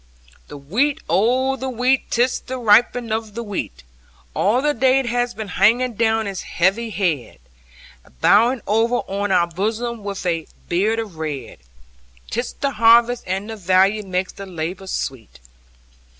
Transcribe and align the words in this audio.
2 0.47 0.47
The 0.47 0.57
wheat, 0.57 0.99
oh 1.07 1.55
the 1.55 1.69
wheat, 1.69 2.09
'tis 2.09 2.39
the 2.39 2.57
ripening 2.57 3.11
of 3.11 3.35
the 3.35 3.43
wheat! 3.43 3.83
All 4.33 4.59
the 4.59 4.73
day 4.73 4.97
it 4.97 5.05
has 5.05 5.35
been 5.35 5.49
hanging 5.49 5.93
down 5.93 6.25
its 6.25 6.41
heavy 6.41 6.89
head, 6.89 7.37
Bowing 8.19 8.61
over 8.65 9.01
on 9.07 9.31
our 9.31 9.45
bosoms 9.45 9.99
with 10.01 10.25
a 10.25 10.47
beard 10.67 10.97
of 10.97 11.17
red: 11.17 11.59
'Tis 12.31 12.53
the 12.53 12.71
harvest, 12.71 13.23
and 13.27 13.47
the 13.47 13.55
value 13.55 14.01
makes 14.01 14.31
the 14.33 14.47
labour 14.47 14.87
sweet. 14.87 15.39